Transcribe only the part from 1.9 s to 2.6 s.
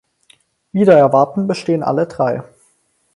drei.